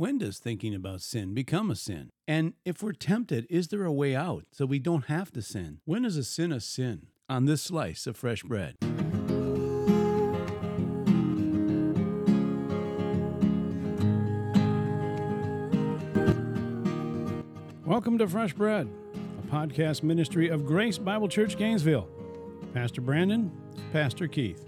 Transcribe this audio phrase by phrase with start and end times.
[0.00, 2.08] When does thinking about sin become a sin?
[2.26, 5.80] And if we're tempted, is there a way out so we don't have to sin?
[5.84, 7.08] When is a sin a sin?
[7.28, 8.76] On this slice of fresh bread.
[17.84, 18.88] Welcome to Fresh Bread,
[19.38, 22.08] a podcast ministry of Grace Bible Church Gainesville.
[22.72, 23.52] Pastor Brandon,
[23.92, 24.64] Pastor Keith.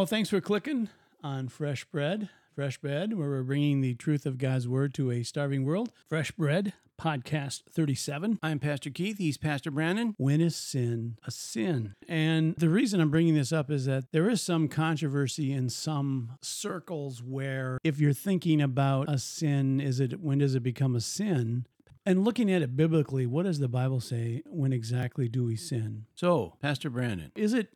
[0.00, 0.88] Well, thanks for clicking
[1.22, 2.30] on Fresh Bread.
[2.54, 5.92] Fresh Bread, where we're bringing the truth of God's Word to a starving world.
[6.08, 8.38] Fresh Bread, podcast 37.
[8.42, 9.18] I'm Pastor Keith.
[9.18, 10.14] He's Pastor Brandon.
[10.16, 11.96] When is sin a sin?
[12.08, 16.38] And the reason I'm bringing this up is that there is some controversy in some
[16.40, 21.02] circles where if you're thinking about a sin, is it when does it become a
[21.02, 21.66] sin?
[22.06, 24.44] And looking at it biblically, what does the Bible say?
[24.46, 26.06] When exactly do we sin?
[26.14, 27.74] So, Pastor Brandon, is it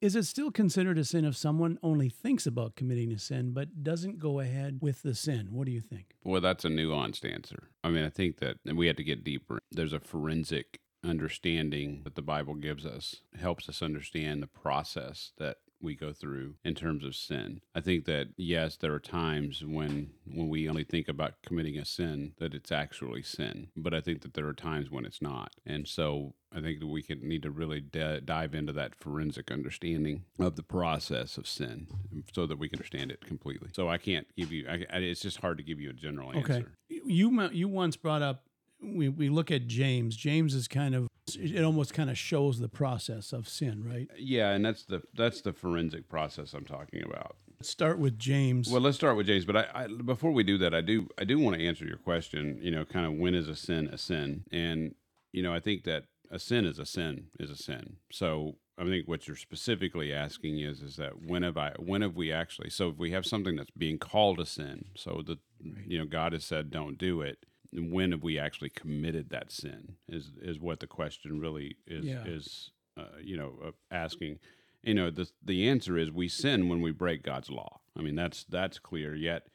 [0.00, 3.84] is it still considered a sin if someone only thinks about committing a sin but
[3.84, 5.48] doesn't go ahead with the sin?
[5.50, 6.14] What do you think?
[6.24, 7.70] Well, that's a nuanced answer.
[7.84, 9.60] I mean, I think that we have to get deeper.
[9.70, 15.58] There's a forensic understanding that the Bible gives us, helps us understand the process that
[15.80, 17.60] we go through in terms of sin.
[17.74, 21.84] I think that yes, there are times when when we only think about committing a
[21.84, 25.52] sin that it's actually sin, but I think that there are times when it's not.
[25.66, 29.50] And so I think that we can need to really d- dive into that forensic
[29.50, 33.70] understanding of the process of sin, um, so that we can understand it completely.
[33.72, 34.66] So I can't give you.
[34.68, 36.52] I, I, it's just hard to give you a general answer.
[36.52, 38.44] Okay, you you once brought up.
[38.82, 40.16] We, we look at James.
[40.16, 44.08] James is kind of it almost kind of shows the process of sin, right?
[44.18, 47.36] Yeah, and that's the that's the forensic process I'm talking about.
[47.58, 48.70] Let's start with James.
[48.70, 49.44] Well, let's start with James.
[49.44, 51.98] But I, I, before we do that, I do I do want to answer your
[51.98, 52.58] question.
[52.62, 54.44] You know, kind of when is a sin a sin?
[54.50, 54.94] And
[55.32, 57.96] you know, I think that a sin is a sin is a sin.
[58.10, 62.16] So I think what you're specifically asking is is that when have I when have
[62.16, 65.84] we actually so if we have something that's being called a sin, so that right.
[65.86, 69.96] you know God has said don't do it, when have we actually committed that sin
[70.08, 72.24] is is what the question really is yeah.
[72.24, 74.38] is uh, you know uh, asking.
[74.82, 77.80] You know the the answer is we sin when we break God's law.
[77.96, 79.14] I mean that's that's clear.
[79.14, 79.46] Yet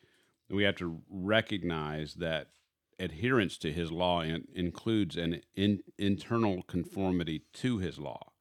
[0.50, 2.50] we have to recognize that
[3.00, 8.32] adherence to his law in, includes an in, internal conformity to his law.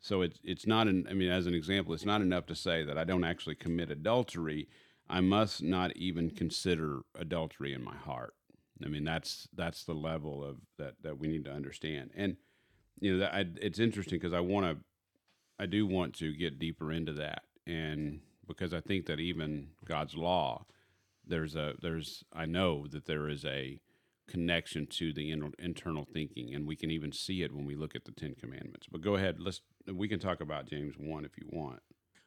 [0.00, 2.84] So it's it's not an i mean as an example it's not enough to say
[2.84, 4.68] that i don't actually commit adultery.
[5.08, 8.34] I must not even consider adultery in my heart
[8.82, 12.10] I mean, that's that's the level of that that we need to understand.
[12.16, 12.36] And
[13.00, 14.84] you know, I, it's interesting because I want to,
[15.58, 20.16] I do want to get deeper into that, and because I think that even God's
[20.16, 20.64] law,
[21.26, 23.80] there's a there's I know that there is a
[24.26, 27.94] connection to the in, internal thinking, and we can even see it when we look
[27.94, 28.86] at the Ten Commandments.
[28.90, 29.60] But go ahead, let's
[29.92, 31.80] we can talk about James one if you want.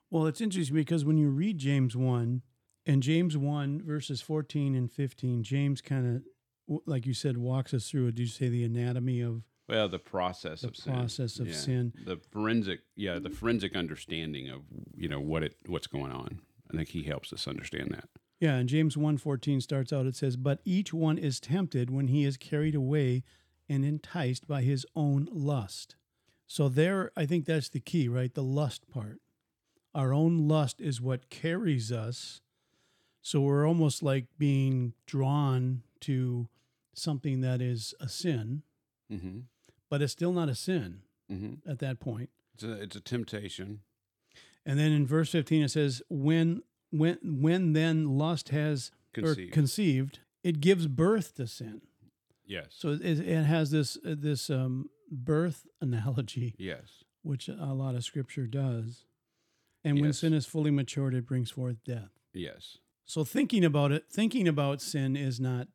[0.10, 2.44] Well, it's interesting because when you read James one,
[2.88, 6.24] and James 1, verses 14 and 15, James kind of
[6.86, 8.12] like you said, walks us through.
[8.12, 9.44] Did you say the anatomy of?
[9.68, 10.94] Well, the process the of sin.
[10.94, 11.54] process of yeah.
[11.54, 11.94] sin.
[12.06, 14.62] The forensic, yeah, the forensic understanding of
[14.96, 16.40] you know what it what's going on.
[16.72, 18.10] I think he helps us understand that.
[18.40, 22.24] Yeah, and James 1:14 starts out it says, "But each one is tempted when he
[22.24, 23.24] is carried away
[23.68, 25.96] and enticed by his own lust."
[26.46, 28.34] So there I think that's the key, right?
[28.34, 29.20] The lust part.
[29.94, 32.42] Our own lust is what carries us.
[33.22, 36.48] So we're almost like being drawn to
[36.98, 38.64] something that is a sin,
[39.12, 39.40] mm-hmm.
[39.90, 41.70] but it's still not a sin mm-hmm.
[41.70, 42.30] at that point.
[42.56, 43.82] It's a, it's a temptation.
[44.66, 50.20] And then in verse 15 it says, when when when then lust has conceived, conceived
[50.44, 51.82] it gives birth to sin.
[52.46, 52.68] Yes.
[52.72, 56.56] So it, it has this uh, this um, birth analogy.
[56.58, 57.04] Yes.
[57.24, 59.04] Which a lot of scripture does.
[59.84, 60.02] And yes.
[60.02, 62.12] when sin is fully matured, it brings forth death.
[62.34, 62.78] Yes.
[63.06, 65.68] So thinking about it, thinking about sin is not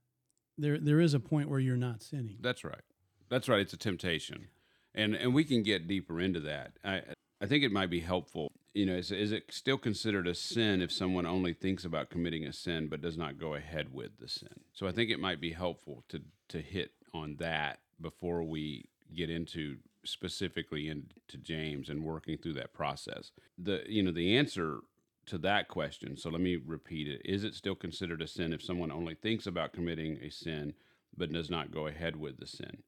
[0.63, 2.37] there there is a point where you're not sinning.
[2.41, 2.83] That's right.
[3.29, 3.61] That's right.
[3.61, 4.49] It's a temptation,
[4.95, 6.73] and and we can get deeper into that.
[6.85, 7.03] I
[7.41, 8.53] I think it might be helpful.
[8.73, 12.47] You know, is, is it still considered a sin if someone only thinks about committing
[12.47, 14.61] a sin but does not go ahead with the sin?
[14.73, 19.29] So I think it might be helpful to to hit on that before we get
[19.29, 23.33] into specifically into James and working through that process.
[23.59, 24.81] The you know the answer
[25.27, 26.17] to that question.
[26.17, 27.23] So let me repeat it.
[27.25, 30.75] Is it still considered a sin if someone only thinks about committing a sin
[31.17, 32.83] but does not go ahead with the sin?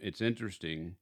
[0.00, 0.96] It's interesting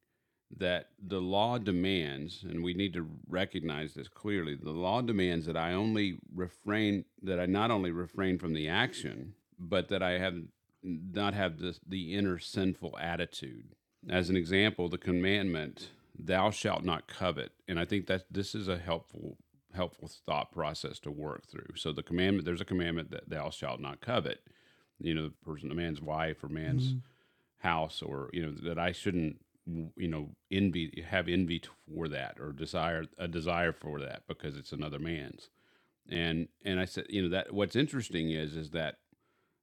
[0.57, 5.57] that the law demands, and we need to recognize this clearly, the law demands that
[5.57, 10.37] I only refrain, that I not only refrain from the action, but that I have
[10.83, 13.75] not have the inner sinful attitude.
[14.09, 17.53] As an example, the commandment thou shalt not covet.
[17.67, 19.39] And I think that this is a helpful
[19.75, 21.77] helpful thought process to work through.
[21.77, 24.41] So the commandment there's a commandment that thou shalt not covet.
[25.01, 26.99] You know, the person, a man's wife or man's mm-hmm.
[27.67, 32.53] house, or you know that I shouldn't you know envy have envy for that or
[32.53, 35.49] desire a desire for that because it's another man's
[36.11, 38.97] and and i said you know that what's interesting is is that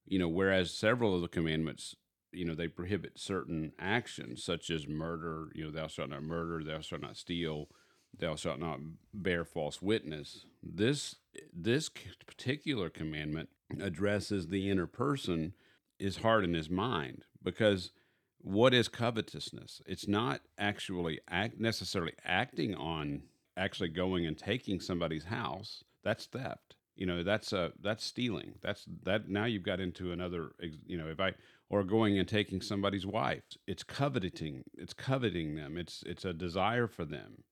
[0.08, 1.96] you know whereas several of the commandments
[2.32, 6.64] you know they prohibit certain actions such as murder you know thou shalt not murder
[6.64, 7.68] thou shalt not steal
[8.18, 8.80] thou shalt not
[9.14, 10.46] bear false witness.
[10.64, 11.16] This
[11.54, 11.90] this
[12.26, 13.50] particular commandment
[13.80, 15.54] addresses the inner person
[15.98, 17.92] his heart and his mind because
[18.40, 19.82] what is covetousness?
[19.86, 23.24] It's not actually act necessarily acting on
[23.56, 25.84] actually going and taking somebody's house.
[26.04, 26.76] That's theft.
[26.96, 28.56] You know that's uh that's stealing.
[28.62, 30.52] That's that now you've got into another
[30.86, 31.34] you know if i
[31.70, 33.44] or going and taking somebody's wife.
[33.66, 35.78] It's coveting it's coveting them.
[35.78, 37.44] It's it's a desire for them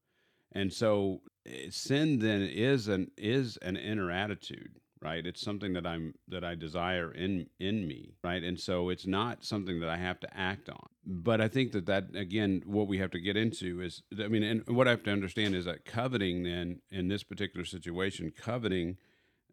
[0.51, 5.25] and so eh, sin then is an is an inner attitude right?
[5.25, 8.43] It's something that i'm that i desire in in me right?
[8.43, 10.87] And so it's not something that i have to act on.
[11.05, 14.43] But i think that that again what we have to get into is i mean
[14.43, 18.97] and what i have to understand is that coveting then in this particular situation coveting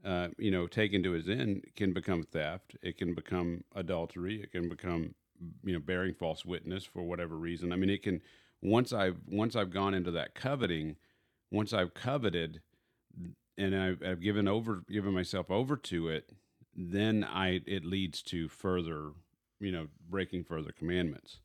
[0.04, 4.52] uh, you know taken to its end can become theft it can become adultery it
[4.52, 5.14] can become
[5.64, 7.72] you know bearing false witness for whatever reason.
[7.72, 8.20] I mean it can
[8.66, 10.96] once i've once i've gone into that coveting
[11.50, 12.60] once i've coveted
[13.58, 16.30] and I've, I've given over given myself over to it,
[16.74, 19.12] then I it leads to further,
[19.60, 21.38] you know, breaking further commandments.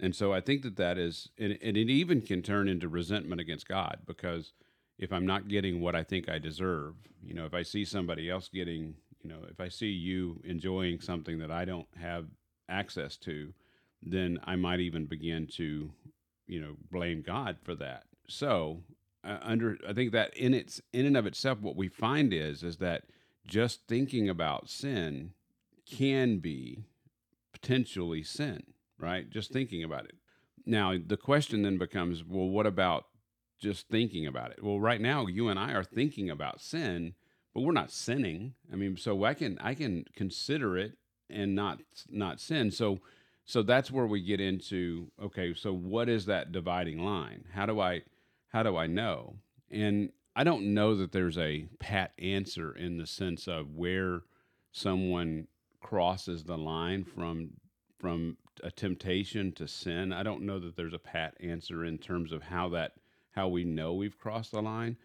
[0.00, 3.40] And so I think that that is, and, and it even can turn into resentment
[3.40, 4.52] against God because
[4.96, 8.30] if I'm not getting what I think I deserve, you know, if I see somebody
[8.30, 12.26] else getting, you know, if I see you enjoying something that I don't have
[12.68, 13.52] access to,
[14.00, 15.90] then I might even begin to,
[16.48, 18.04] you know, blame God for that.
[18.28, 18.82] So
[19.24, 22.62] uh, under I think that in its in and of itself, what we find is
[22.62, 23.04] is that
[23.46, 25.32] just thinking about sin
[25.86, 26.84] can be
[27.52, 28.62] potentially sin,
[28.98, 29.28] right?
[29.30, 30.14] Just thinking about it.
[30.66, 33.06] Now the question then becomes, well, what about
[33.58, 34.62] just thinking about it?
[34.62, 37.14] Well, right now you and I are thinking about sin,
[37.54, 38.54] but we're not sinning.
[38.72, 40.92] I mean, so I can I can consider it
[41.30, 42.70] and not not sin.
[42.70, 43.00] So
[43.48, 47.44] so that's where we get into okay, so what is that dividing line?
[47.50, 48.02] How do I
[48.48, 49.36] how do I know?
[49.70, 54.20] And I don't know that there's a pat answer in the sense of where
[54.70, 55.48] someone
[55.80, 57.54] crosses the line from
[57.98, 60.12] from a temptation to sin.
[60.12, 62.96] I don't know that there's a pat answer in terms of how that
[63.30, 64.98] how we know we've crossed the line.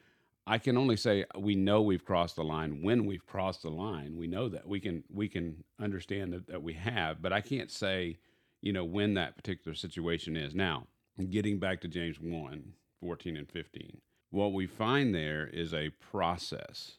[0.45, 4.17] I can only say we know we've crossed the line when we've crossed the line.
[4.17, 7.71] We know that we can we can understand that, that we have, but I can't
[7.71, 8.17] say,
[8.63, 10.55] you know, when that particular situation is.
[10.55, 10.87] Now,
[11.29, 13.97] getting back to James 1, 14 and 15.
[14.29, 16.93] What we find there is a process,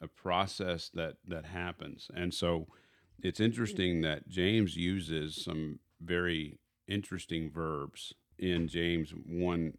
[0.00, 2.10] a process that, that happens.
[2.14, 2.68] And so
[3.22, 6.58] it's interesting that James uses some very
[6.88, 9.74] interesting verbs in James 1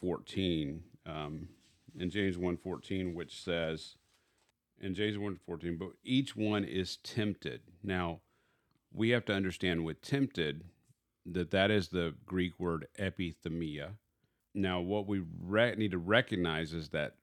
[0.00, 0.82] 14.
[1.04, 1.48] Um,
[1.98, 3.96] in James 1 14, which says,
[4.80, 7.60] in James 1 14, but each one is tempted.
[7.82, 8.20] Now,
[8.92, 10.64] we have to understand with tempted
[11.32, 13.92] that that is the Greek word epithumia,
[14.56, 17.16] now, what we re- need to recognize is that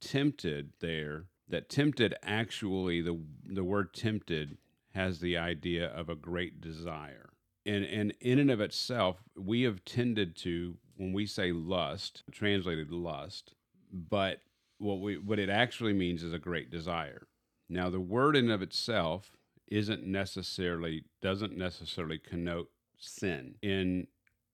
[0.00, 4.56] tempted there, that tempted actually, the, the word tempted
[4.94, 7.28] has the idea of a great desire.
[7.66, 12.90] And, and in and of itself, we have tended to, when we say lust, translated
[12.90, 13.52] lust,
[13.92, 14.40] but
[14.78, 17.26] what we what it actually means is a great desire.
[17.68, 19.32] Now, the word in of itself
[19.66, 23.54] isn't necessarily doesn't necessarily connote sin.
[23.62, 24.06] In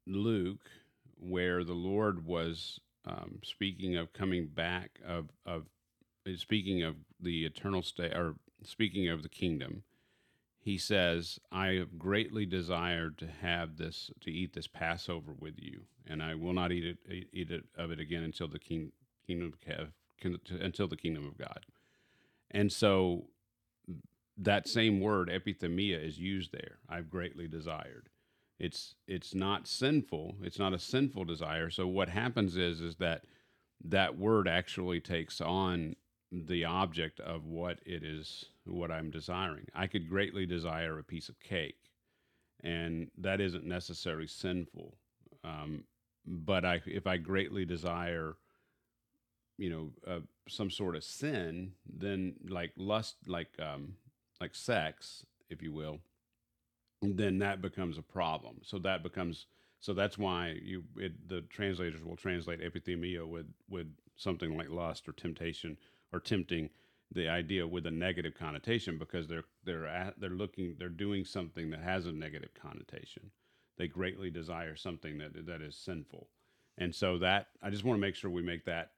[0.07, 0.69] Luke,
[1.19, 5.65] where the Lord was um, speaking of coming back of of
[6.37, 9.83] speaking of the eternal state or speaking of the kingdom
[10.59, 15.83] he says i have greatly desired to have this to eat this passover with you
[16.07, 18.91] and i will not eat it eat it of it again until the king,
[19.27, 19.89] kingdom have,
[20.61, 21.67] until the kingdom of god
[22.51, 23.27] and so
[24.39, 28.09] that same word epithumia is used there i've greatly desired
[28.59, 31.71] it's it's not sinful it's not a sinful desire.
[31.71, 33.25] So what happens is is that
[33.85, 35.97] that word actually takes on
[36.33, 39.67] the object of what it is what i'm desiring.
[39.75, 41.91] I could greatly desire a piece of cake
[42.63, 44.97] and that isn't necessarily sinful.
[45.45, 45.85] Um,
[46.27, 48.37] but i if i greatly desire
[49.59, 53.95] you know uh, some sort of sin then like lust like um
[54.41, 56.01] like sex if you will
[57.13, 58.57] then that becomes a problem.
[58.63, 59.47] So that becomes
[59.81, 65.09] So that's why you it, the translators will translate epithumia with with something like lust
[65.09, 65.77] or temptation
[66.13, 66.71] or tempting
[67.13, 71.71] the idea with a negative connotation because they're they're at, they're looking they're doing something
[71.71, 73.31] that has a negative connotation.
[73.77, 76.29] They greatly desire something that that is sinful,
[76.79, 78.93] and so that I just want to make sure we make that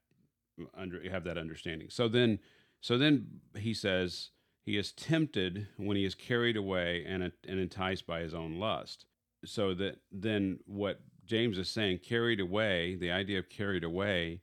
[0.76, 1.88] under have that understanding.
[1.90, 2.38] So then,
[2.80, 4.30] so then he says
[4.66, 9.06] he is tempted when he is carried away and and enticed by his own lust.
[9.44, 14.42] So that then what James is saying, carried away, the idea of carried away,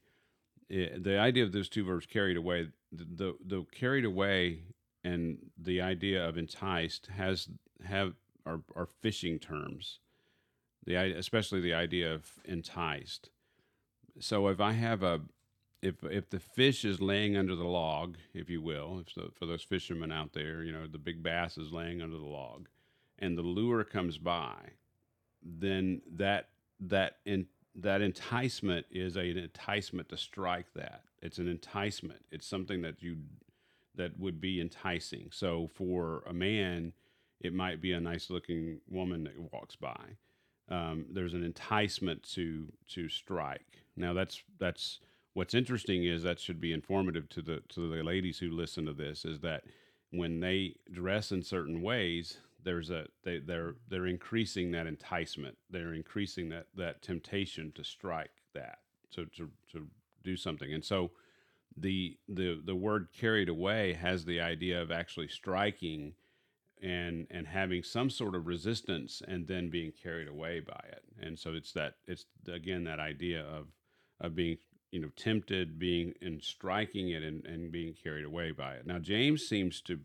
[0.72, 4.64] eh, the idea of those two verbs, carried away, the, the, the carried away
[5.04, 7.50] and the idea of enticed has
[7.86, 8.14] have
[8.46, 10.00] are, are fishing terms
[10.86, 13.30] the especially the idea of enticed
[14.20, 15.22] so if i have a
[15.84, 19.64] if if the fish is laying under the log if you will if for those
[19.64, 22.68] fishermen out there you know the big bass is laying under the log
[23.20, 24.56] and the lure comes by
[25.44, 26.50] then that
[26.80, 31.02] that in that enticement is an enticement to strike that.
[31.22, 32.24] It's an enticement.
[32.32, 33.18] It's something that you
[33.96, 35.30] that would be enticing.
[35.32, 36.94] So for a man
[37.42, 40.00] it might be a nice looking woman that walks by.
[40.70, 43.80] Um, there's an enticement to to strike.
[43.96, 45.00] Now that's that's
[45.34, 48.94] what's interesting is that should be informative to the to the ladies who listen to
[48.94, 49.64] this is that
[50.12, 55.58] when they dress in certain ways there's a they, they're they're increasing that enticement.
[55.70, 58.80] They're increasing that that temptation to strike that
[59.12, 59.88] to to, to
[60.24, 60.74] do something.
[60.74, 61.12] And so
[61.78, 66.14] the the the word carried away has the idea of actually striking
[66.82, 71.04] and and having some sort of resistance and then being carried away by it.
[71.22, 73.68] And so it's that it's again that idea of
[74.22, 74.58] of being
[74.94, 79.00] you know tempted being and striking it and, and being carried away by it now
[79.00, 80.00] james seems to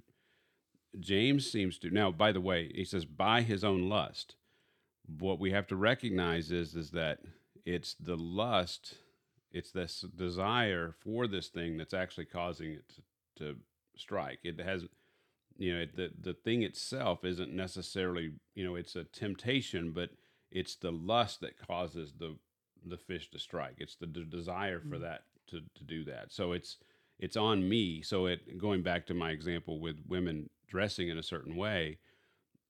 [0.98, 2.10] James seems to now.
[2.10, 4.36] By the way, he says by his own lust.
[5.18, 7.20] What we have to recognize is is that
[7.64, 8.96] it's the lust,
[9.52, 13.56] it's this desire for this thing that's actually causing it to, to
[13.96, 14.40] strike.
[14.44, 14.84] It has,
[15.56, 20.10] you know, it, the the thing itself isn't necessarily, you know, it's a temptation, but
[20.50, 22.36] it's the lust that causes the
[22.88, 23.76] the fish to strike.
[23.78, 25.02] It's the d- desire for mm.
[25.02, 26.32] that to to do that.
[26.32, 26.78] So it's
[27.18, 28.02] it's on me.
[28.02, 31.98] So it going back to my example with women dressing in a certain way,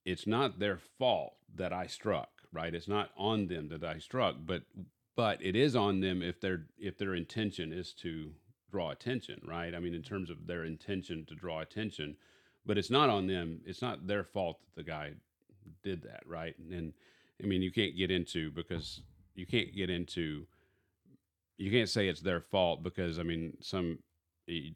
[0.04, 2.74] it's not their fault that I struck, right?
[2.74, 4.62] It's not on them that I struck, but
[5.16, 8.32] but it is on them if their if their intention is to
[8.70, 9.74] draw attention, right?
[9.74, 12.16] I mean, in terms of their intention to draw attention,
[12.64, 13.60] but it's not on them.
[13.64, 15.12] It's not their fault that the guy
[15.82, 16.54] did that, right?
[16.70, 16.92] And
[17.42, 19.02] I mean, you can't get into because
[19.38, 20.46] you can't get into
[21.58, 23.98] you can't say it's their fault because I mean, some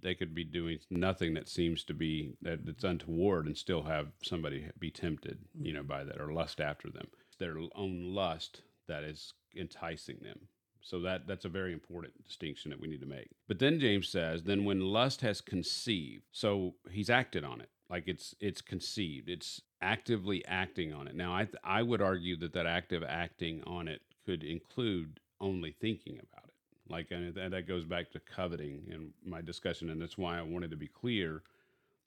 [0.02, 4.08] they could be doing nothing that seems to be that it's untoward and still have
[4.22, 5.66] somebody be tempted mm.
[5.66, 7.08] you know by that or lust after them.
[7.26, 10.40] It's their own lust that is enticing them.
[10.82, 13.30] So that that's a very important distinction that we need to make.
[13.48, 17.70] But then james says then when lust has conceived so he's acted on it.
[17.88, 19.28] Like it's it's conceived.
[19.28, 21.14] It's actively acting on it.
[21.14, 26.14] Now i i would argue that that active acting on it could include only thinking
[26.14, 26.52] about it
[26.88, 30.70] like, and that goes back to coveting in my discussion, and that's why I wanted
[30.72, 31.42] to be clear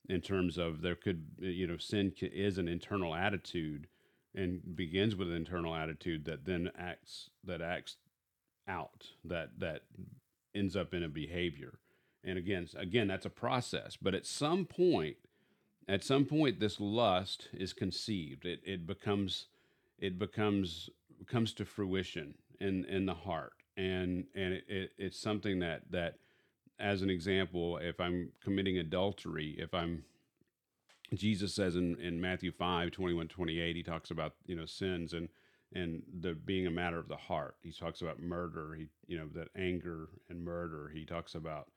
[0.08, 3.88] in terms of there could, you know, sin is an internal attitude
[4.34, 7.96] and begins with an internal attitude that then acts that acts
[8.68, 9.82] out that that
[10.54, 11.78] ends up in a behavior.
[12.22, 13.96] And again, again, that's a process.
[14.00, 15.16] But at some point,
[15.88, 18.44] at some point, this lust is conceived.
[18.44, 19.46] It it becomes
[19.98, 20.90] it becomes
[21.26, 23.52] comes to fruition in in the heart.
[23.76, 26.16] And and it, it, it's something that that
[26.78, 30.04] as an example if i'm committing adultery if i'm
[31.14, 35.30] jesus says in, in matthew 5 21 28 he talks about you know sins and
[35.74, 37.56] and the being a matter of the heart.
[37.62, 38.74] He talks about murder.
[38.74, 40.90] He you know that anger and murder.
[40.92, 41.68] He talks about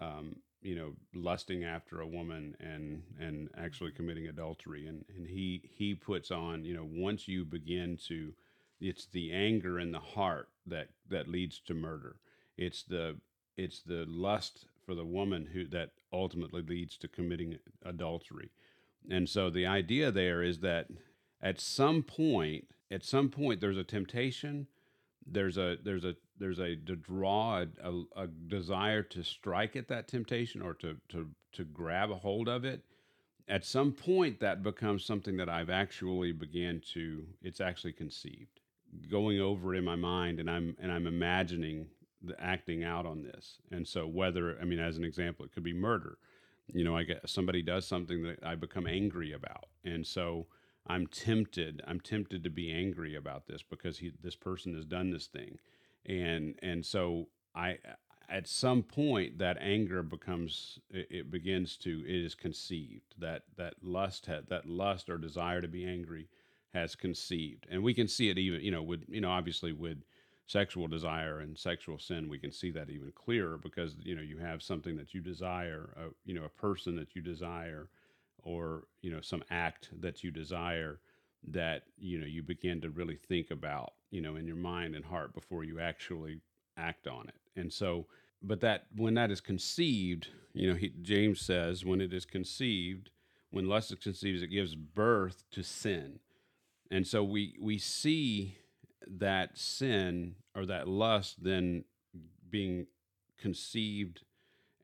[0.00, 4.86] um, you know lusting after a woman and and actually committing adultery.
[4.86, 8.32] And and he he puts on you know once you begin to
[8.80, 12.16] it's the anger in the heart that that leads to murder.
[12.56, 13.16] It's the
[13.56, 18.50] it's the lust for the woman who that ultimately leads to committing adultery.
[19.10, 20.88] And so the idea there is that
[21.42, 24.66] at some point, at some point there's a temptation,
[25.26, 30.08] there's a there's a there's a to draw a, a, desire to strike at that
[30.08, 32.82] temptation or to to to grab a hold of it
[33.48, 38.59] at some point that becomes something that I've actually began to it's actually conceived
[39.10, 41.86] going over in my mind and I'm and I'm imagining
[42.22, 43.58] the acting out on this.
[43.70, 46.18] And so whether I mean as an example it could be murder.
[46.72, 49.66] You know, I get somebody does something that I become angry about.
[49.84, 50.46] And so
[50.86, 51.82] I'm tempted.
[51.86, 55.58] I'm tempted to be angry about this because he, this person has done this thing,
[56.06, 57.78] and and so I
[58.28, 63.74] at some point that anger becomes it, it begins to it is conceived that that
[63.82, 66.28] lust had that lust or desire to be angry
[66.74, 69.98] has conceived, and we can see it even you know with you know obviously with
[70.46, 74.36] sexual desire and sexual sin we can see that even clearer because you know you
[74.36, 77.88] have something that you desire a, you know a person that you desire
[78.42, 80.98] or you know some act that you desire
[81.46, 85.04] that you know you begin to really think about you know in your mind and
[85.04, 86.40] heart before you actually
[86.76, 87.60] act on it.
[87.60, 88.06] And so
[88.42, 93.10] but that when that is conceived you know he, james says when it is conceived
[93.50, 96.18] when lust is conceived it gives birth to sin
[96.90, 98.56] and so we we see
[99.06, 101.84] that sin or that lust then
[102.48, 102.86] being
[103.38, 104.22] conceived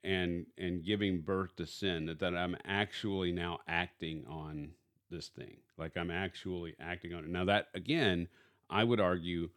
[0.05, 4.71] and and giving birth to sin that, that i'm actually now acting on
[5.11, 5.59] this thing.
[5.79, 7.31] Like i'm actually acting on it.
[7.31, 8.29] Now that again
[8.71, 9.51] i would argue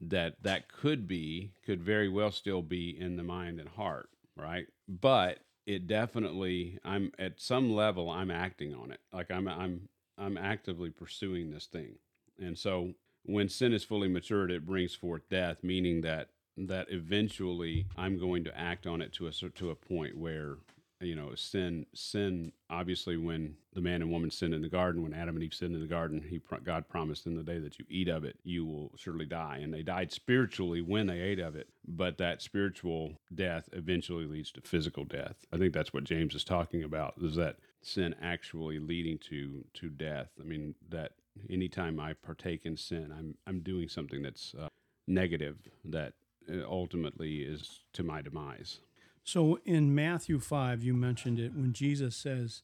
[0.00, 4.66] that that could be could very well still be in the mind and heart right?
[4.88, 9.00] But it definitely i'm at some level i'm acting on it.
[9.12, 9.88] Like i'm i'm
[10.18, 11.96] i'm actively pursuing this thing.
[12.38, 12.92] And so
[13.24, 18.44] when sin is fully matured, it brings forth death, meaning that that eventually I'm going
[18.44, 20.56] to act on it to a to a point where
[21.00, 25.12] you know sin sin obviously when the man and woman sinned in the garden when
[25.12, 27.84] adam and eve sinned in the garden he god promised in the day that you
[27.90, 29.60] eat of it you will surely die.
[29.62, 34.50] And they died spiritually when they ate of it but that spiritual death eventually leads
[34.52, 35.36] to physical death.
[35.52, 37.56] I think that's what james is talking about is that
[37.86, 41.12] sin actually leading to to death i mean that
[41.50, 44.68] anytime I partake in sin, I'm I'm doing something that's uh,
[45.06, 46.14] negative that
[46.50, 48.80] uh, ultimately is to my demise.
[49.24, 52.62] So in Matthew 5, you mentioned it when Jesus says,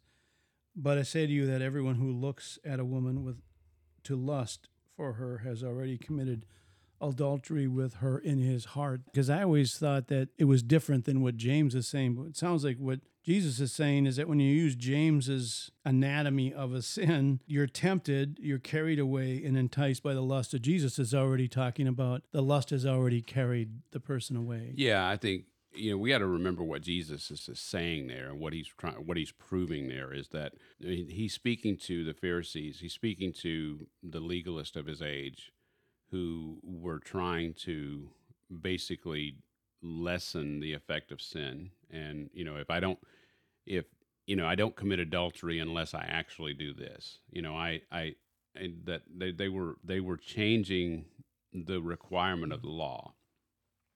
[0.76, 3.41] But I say to you that everyone who looks at a woman with
[4.05, 6.47] to lust for her has already committed
[7.02, 9.02] adultery with her in his heart.
[9.06, 12.37] Because I always thought that it was different than what James is saying, but it
[12.37, 16.82] sounds like what Jesus is saying is that when you use James's anatomy of a
[16.82, 21.47] sin, you're tempted, you're carried away and enticed by the lust of Jesus is already
[21.47, 24.73] talking about the lust has already carried the person away.
[24.76, 28.41] Yeah, I think you know we got to remember what Jesus is, saying there and
[28.41, 32.93] what he's trying what he's proving there is that he's speaking to the Pharisees, he's
[32.93, 35.52] speaking to the legalist of his age
[36.12, 38.08] who were trying to
[38.60, 39.34] basically
[39.82, 41.70] lessen the effect of sin.
[41.90, 42.98] And you know if i don't
[43.66, 43.86] if
[44.26, 48.14] you know i don't commit adultery unless i actually do this you know i i
[48.84, 51.04] that they, they were they were changing
[51.52, 53.14] the requirement of the law.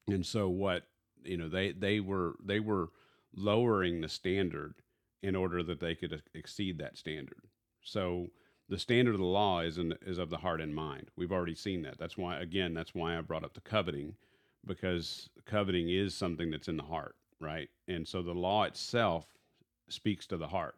[0.09, 0.85] And so what
[1.25, 2.89] you know they they were they were
[3.35, 4.75] lowering the standard
[5.23, 7.43] in order that they could exceed that standard.
[7.83, 8.29] So
[8.69, 11.11] the standard of the law is is of the heart and mind.
[11.17, 11.99] We've already seen that.
[11.99, 14.15] That's why again, that's why I brought up the coveting
[14.67, 17.69] because coveting is something that's in the heart, right?
[17.87, 19.27] And so the law itself
[19.89, 20.77] speaks to the heart.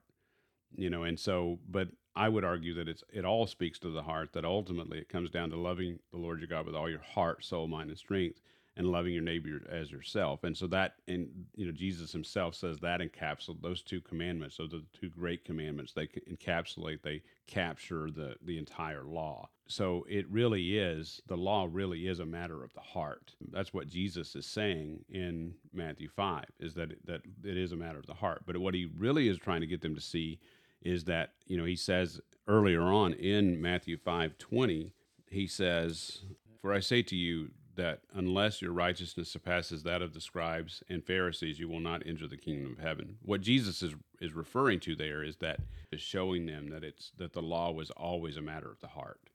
[0.77, 4.03] You know, and so but I would argue that it's it all speaks to the
[4.03, 7.01] heart that ultimately it comes down to loving the Lord your God with all your
[7.01, 8.41] heart, soul, mind and strength
[8.79, 10.45] and loving your neighbor as yourself.
[10.45, 14.57] And so that, and you know, Jesus himself says that encapsulate those two commandments.
[14.57, 15.93] Those are the two great commandments.
[15.93, 19.49] They encapsulate, they capture the the entire law.
[19.67, 21.69] So it really is the law.
[21.71, 23.35] Really is a matter of the heart.
[23.51, 26.47] That's what Jesus is saying in Matthew five.
[26.61, 28.45] Is that that it is a matter of the heart.
[28.47, 30.39] But what he really is trying to get them to see
[30.83, 34.93] is that you know he says earlier on in Matthew five twenty.
[35.31, 36.23] He says,
[36.63, 41.05] For I say to you, that unless your righteousness surpasses that of the scribes and
[41.05, 43.17] Pharisees, you will not enter the kingdom of heaven.
[43.23, 45.61] What Jesus is is referring to there is that
[45.93, 49.31] is showing them that it's that the law was always a matter of the heart,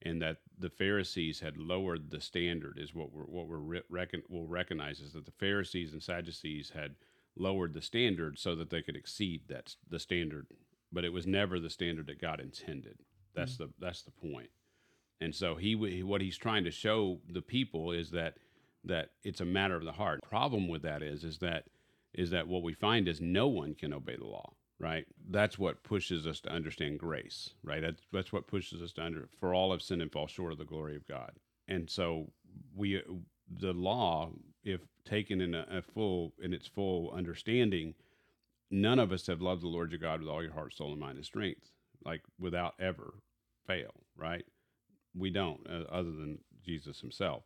[0.00, 2.78] and that the Pharisees had lowered the standard.
[2.80, 6.94] Is what we're what we're reckon, will recognize is that the Pharisees and Sadducees had
[7.36, 10.46] lowered the standard so that they could exceed that the standard,
[10.90, 13.00] but it was never the standard that God intended.
[13.34, 13.64] That's mm-hmm.
[13.64, 14.50] the that's the point.
[15.22, 18.36] And so he what he's trying to show the people is that
[18.84, 20.20] that it's a matter of the heart.
[20.28, 21.64] Problem with that is is that
[22.14, 25.06] is that what we find is no one can obey the law, right?
[25.30, 27.80] That's what pushes us to understand grace, right?
[27.80, 30.58] That's, that's what pushes us to under for all have sinned and fall short of
[30.58, 31.32] the glory of God.
[31.68, 32.32] And so
[32.74, 33.00] we
[33.48, 34.30] the law,
[34.64, 37.94] if taken in a, a full in its full understanding,
[38.70, 41.00] none of us have loved the Lord your God with all your heart, soul, and
[41.00, 41.70] mind and strength,
[42.04, 43.14] like without ever
[43.66, 44.44] fail, right?
[45.16, 47.44] We don't, uh, other than Jesus himself.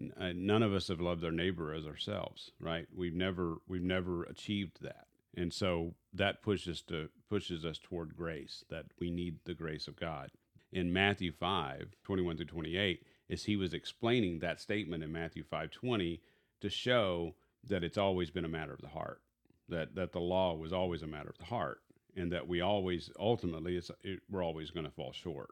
[0.00, 2.86] N- uh, none of us have loved our neighbor as ourselves, right?
[2.94, 8.64] We've never we've never achieved that, And so that pushes to pushes us toward grace,
[8.70, 10.30] that we need the grace of God.
[10.72, 15.70] In Matthew 5, 21 through 28, is he was explaining that statement in Matthew 5
[15.70, 16.20] 20
[16.60, 19.20] to show that it's always been a matter of the heart,
[19.68, 21.80] that that the law was always a matter of the heart,
[22.16, 25.50] and that we always ultimately it's it, we're always going to fall short,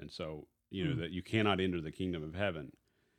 [0.00, 1.00] and so you know Hmm.
[1.00, 2.72] that you cannot enter the kingdom of heaven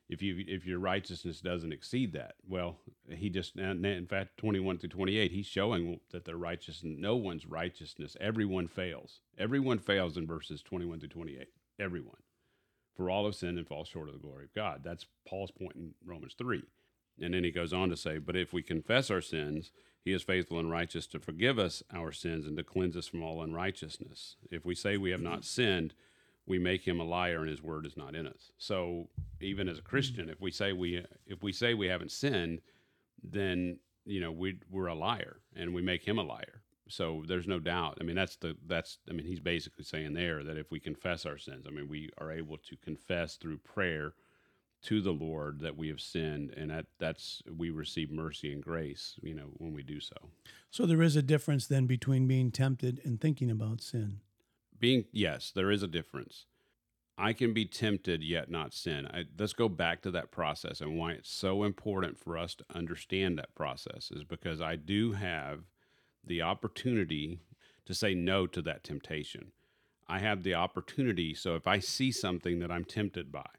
[0.10, 2.36] if you if your righteousness doesn't exceed that.
[2.48, 6.82] Well, he just in fact twenty one through twenty eight he's showing that the righteous
[6.84, 12.22] no one's righteousness everyone fails everyone fails in verses twenty one through twenty eight everyone
[12.96, 14.82] for all have sinned and fall short of the glory of God.
[14.84, 16.63] That's Paul's point in Romans 3.
[17.22, 20.24] And then he goes on to say, But if we confess our sins, he is
[20.24, 24.38] faithful and righteous to forgive us our sins and to cleanse us from all unrighteousness.
[24.50, 25.94] If we say we have not sinned,
[26.47, 28.51] we make him a liar and his word is not in us.
[28.58, 29.10] So
[29.41, 32.62] even as a Christian, if we say we if we say we haven't sinned,
[33.23, 36.62] then you know we we're a liar and we make him a liar.
[36.88, 37.97] So there's no doubt.
[37.99, 41.25] I mean that's the that's I mean he's basically saying there that if we confess
[41.25, 44.13] our sins, I mean we are able to confess through prayer
[44.84, 49.15] to the Lord that we have sinned and that that's we receive mercy and grace,
[49.23, 50.15] you know, when we do so.
[50.69, 54.19] So there is a difference then between being tempted and thinking about sin.
[54.80, 56.46] Being yes there is a difference.
[57.18, 59.08] I can be tempted yet not sin.
[59.08, 62.66] I, let's go back to that process and why it's so important for us to
[62.74, 65.62] understand that process is because i do have
[66.24, 67.40] the opportunity
[67.86, 69.52] to say no to that temptation.
[70.08, 73.50] I have the opportunity so if i see something that i'm tempted by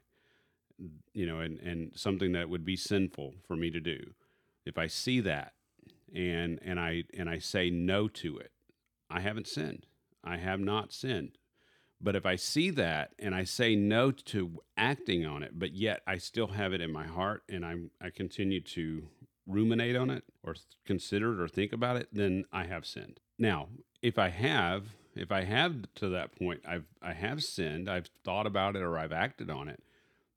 [1.13, 4.13] you know and, and something that would be sinful for me to do
[4.65, 5.53] if i see that
[6.13, 8.51] and and i and i say no to it
[9.09, 9.85] i haven't sinned
[10.27, 11.37] I have not sinned.
[11.99, 16.01] But if I see that and I say no to acting on it, but yet
[16.05, 19.07] I still have it in my heart and I I continue to
[19.47, 23.19] ruminate on it or consider it or think about it, then I have sinned.
[23.39, 23.69] Now,
[24.01, 24.83] if I have
[25.15, 28.97] if I have to that point, I've I have sinned, I've thought about it or
[28.97, 29.81] I've acted on it.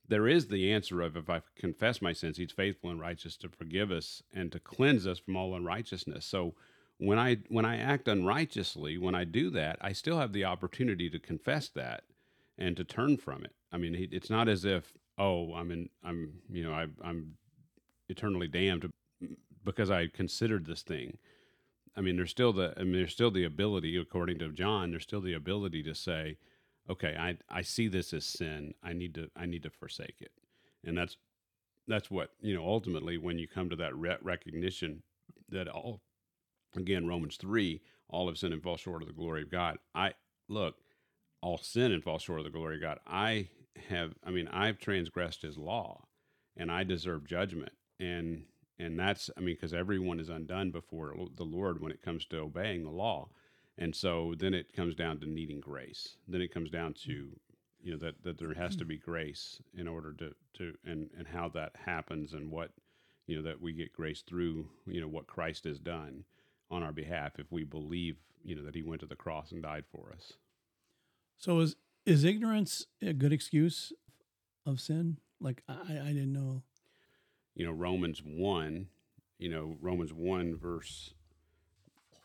[0.09, 3.49] There is the answer of if I confess my sins, He's faithful and righteous to
[3.51, 6.25] forgive us and to cleanse us from all unrighteousness.
[6.25, 6.55] So
[7.01, 11.09] when I when I act unrighteously, when I do that, I still have the opportunity
[11.09, 12.05] to confess that
[12.59, 13.55] and to turn from it.
[13.73, 17.37] I mean, it's not as if oh, I'm in, I'm you know, I, I'm
[18.09, 18.91] eternally damned
[19.65, 21.17] because I considered this thing.
[21.97, 25.03] I mean, there's still the I mean, there's still the ability, according to John, there's
[25.03, 26.37] still the ability to say,
[26.91, 28.75] okay, I I see this as sin.
[28.83, 30.33] I need to I need to forsake it,
[30.85, 31.17] and that's
[31.89, 32.65] that's what you know.
[32.67, 35.03] Ultimately, when you come to that re- recognition
[35.49, 36.03] that all
[36.77, 37.81] again romans 3
[38.11, 39.79] all have sinned and fall short of the glory of god.
[39.95, 40.15] I
[40.49, 40.77] look
[41.41, 42.99] all sin and fall short of the glory of god.
[43.07, 43.49] I
[43.89, 46.05] have i mean i've transgressed his law
[46.57, 47.73] and i deserve judgment.
[47.99, 48.45] And
[48.79, 52.39] and that's i mean because everyone is undone before the lord when it comes to
[52.39, 53.29] obeying the law.
[53.79, 56.17] And so then it comes down to needing grace.
[56.29, 57.31] Then it comes down to
[57.83, 61.29] you know that that there has to be grace in order to to and and
[61.29, 62.73] how that happens and what
[63.27, 66.25] you know that we get grace through you know what christ has done
[66.71, 69.63] on our behalf if we believe, you know, that he went to the cross and
[69.63, 70.35] died for us.
[71.37, 73.93] So is is ignorance a good excuse
[74.67, 75.19] of sin?
[75.41, 76.63] Like I, I didn't know.
[77.55, 78.87] You know, Romans 1,
[79.39, 81.15] you know, Romans 1 verse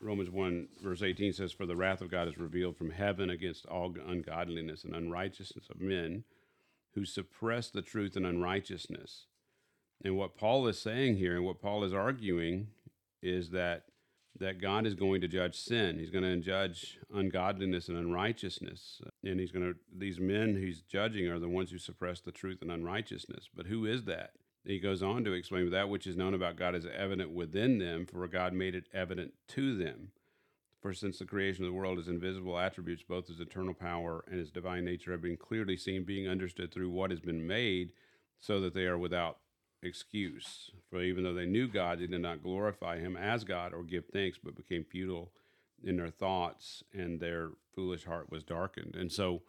[0.02, 3.66] Romans 1 verse 18 says for the wrath of God is revealed from heaven against
[3.66, 6.26] all ungodliness and unrighteousness of men
[6.94, 9.26] who suppress the truth and unrighteousness.
[10.04, 12.68] And what Paul is saying here and what Paul is arguing
[13.22, 13.86] is that
[14.40, 15.98] that God is going to judge sin.
[15.98, 19.02] He's going to judge ungodliness and unrighteousness.
[19.24, 22.62] And he's going to, these men he's judging are the ones who suppress the truth
[22.62, 23.50] and unrighteousness.
[23.56, 24.32] But who is that?
[24.66, 28.06] He goes on to explain that which is known about God is evident within them,
[28.06, 30.12] for God made it evident to them.
[30.82, 34.40] For since the creation of the world, his invisible attributes, both his eternal power and
[34.40, 37.92] his divine nature, have been clearly seen, being understood through what has been made,
[38.40, 39.38] so that they are without
[39.86, 40.72] excuse.
[40.90, 44.06] For even though they knew God, they did not glorify him as God or give
[44.08, 45.32] thanks, but became futile
[45.84, 48.96] in their thoughts, and their foolish heart was darkened.
[48.96, 49.42] And so,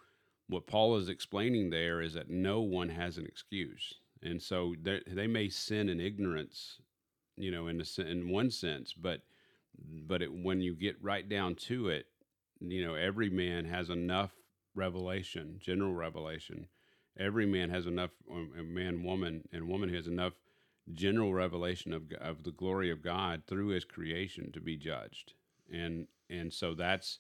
[0.48, 3.94] what Paul is explaining there is that no one has an excuse.
[4.22, 6.78] And so, they, may sin in ignorance,
[7.36, 9.22] you know, in, a, in one sense, but
[10.06, 12.06] but it, when you get right down to it,
[12.60, 14.30] you know, every man has enough
[14.74, 16.66] revelation, general revelation,
[17.18, 20.34] every man has enough um, a man woman and woman has enough
[20.92, 25.34] general revelation of of the glory of God through his creation to be judged
[25.72, 27.18] and and so that's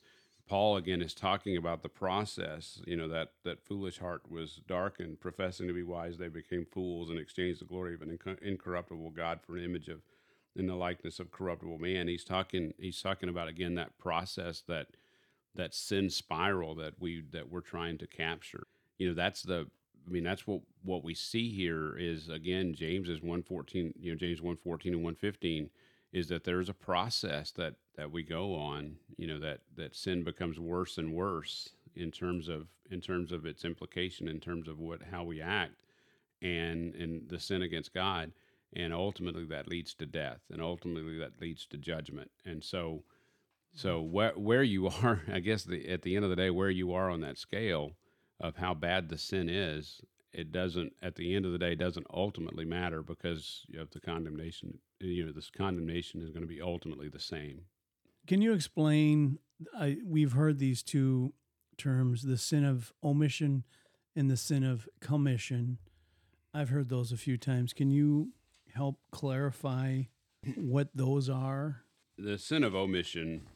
[0.48, 5.20] Paul again is talking about the process you know that that foolish heart was darkened
[5.20, 9.10] professing to be wise they became fools and exchanged the glory of an inc- incorruptible
[9.10, 10.00] God for an image of
[10.56, 12.08] in the likeness of corruptible man.
[12.08, 14.88] He's talking he's talking about again that process that
[15.54, 18.66] that sin spiral that we that we're trying to capture.
[18.98, 19.68] You know, that's the
[20.06, 24.16] I mean that's what what we see here is again James is 114, you know
[24.16, 25.70] James 114 and 115
[26.12, 30.22] is that there's a process that that we go on, you know, that that sin
[30.22, 34.78] becomes worse and worse in terms of in terms of its implication in terms of
[34.78, 35.74] what how we act
[36.40, 38.32] and and the sin against God.
[38.74, 42.30] And ultimately that leads to death and ultimately that leads to judgment.
[42.44, 43.02] And so
[43.74, 46.70] so where where you are i guess the, at the end of the day where
[46.70, 47.92] you are on that scale
[48.40, 50.00] of how bad the sin is
[50.32, 54.78] it doesn't at the end of the day doesn't ultimately matter because of the condemnation
[55.00, 57.62] you know this condemnation is going to be ultimately the same.
[58.26, 59.38] Can you explain
[59.76, 61.32] I, we've heard these two
[61.78, 63.64] terms the sin of omission
[64.14, 65.78] and the sin of commission.
[66.54, 67.72] I've heard those a few times.
[67.72, 68.30] Can you
[68.74, 70.02] help clarify
[70.56, 71.82] what those are?
[72.18, 73.46] The sin of omission,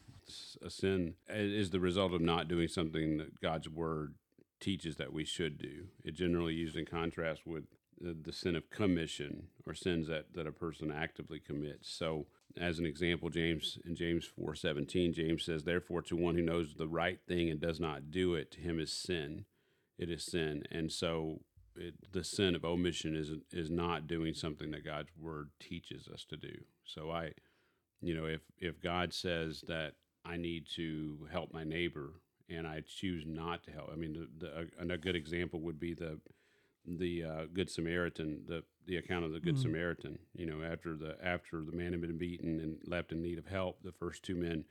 [0.63, 4.13] a sin, is the result of not doing something that God's word
[4.61, 5.87] teaches that we should do.
[6.05, 7.65] It generally used in contrast with
[7.99, 11.91] the, the sin of commission or sins that, that a person actively commits.
[11.91, 16.41] So, as an example, James in James four seventeen, James says, "Therefore, to one who
[16.41, 19.45] knows the right thing and does not do it, to him is sin.
[19.97, 21.41] It is sin." And so,
[21.75, 26.25] it, the sin of omission is is not doing something that God's word teaches us
[26.25, 26.53] to do.
[26.83, 27.31] So I,
[28.01, 29.93] you know, if if God says that
[30.25, 32.13] I need to help my neighbor
[32.51, 35.79] and I choose not to help, I mean, the, the, a, a good example would
[35.79, 36.19] be the
[36.85, 39.63] the uh, Good Samaritan, the the account of the Good mm-hmm.
[39.63, 40.19] Samaritan.
[40.33, 43.47] You know, after the after the man had been beaten and left in need of
[43.47, 44.65] help, the first two men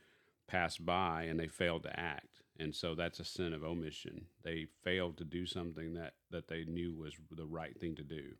[0.47, 2.41] passed by and they failed to act.
[2.59, 4.25] And so that's a sin of omission.
[4.43, 8.33] They failed to do something that that they knew was the right thing to do.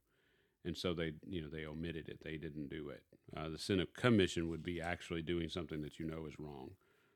[0.66, 2.20] And so they you know they omitted it.
[2.24, 3.04] They didn't do it.
[3.36, 6.72] Uh, the sin of commission would be actually doing something that you know is wrong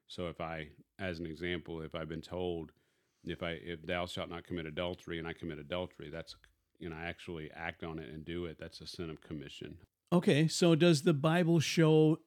[0.07, 0.67] so if i
[0.99, 2.71] as an example if i've been told
[3.23, 6.35] if i if thou shalt not commit adultery and i commit adultery that's
[6.79, 9.77] you know i actually act on it and do it that's a sin of commission
[10.11, 12.19] okay so does the bible show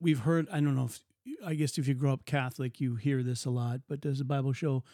[0.00, 1.00] we've heard i don't know if
[1.44, 4.24] I guess if you grow up Catholic, you hear this a lot, but does the
[4.24, 4.84] Bible show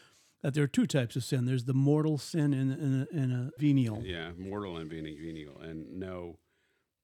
[0.43, 1.45] that there are two types of sin?
[1.45, 4.03] There's the mortal sin and, and, a, and a venial.
[4.05, 5.61] Yeah, mortal and venial.
[5.61, 6.39] And no,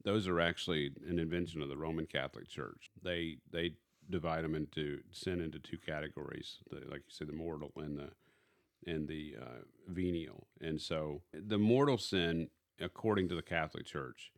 [0.05, 2.91] those are actually an invention of the Roman Catholic Church.
[3.03, 3.75] They they
[4.11, 8.11] divide them into sin into two categories, the, like you said, the mortal and the
[8.87, 10.47] and the uh, venial.
[10.61, 12.49] And so the mortal sin,
[12.81, 14.33] according to the Catholic Church,